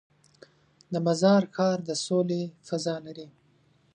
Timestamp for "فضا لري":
2.67-3.27